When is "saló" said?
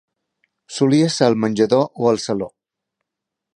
2.27-2.51